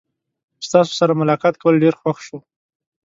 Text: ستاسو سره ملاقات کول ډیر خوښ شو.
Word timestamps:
ستاسو 0.67 0.93
سره 0.99 1.13
ملاقات 1.21 1.55
کول 1.61 1.75
ډیر 1.83 1.93
خوښ 2.01 2.17
شو. 2.27 2.37